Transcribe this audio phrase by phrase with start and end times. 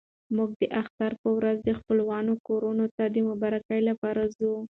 [0.35, 4.53] موږ د اختر په ورځ د خپلوانو کورونو ته د مبارکۍ لپاره ځو.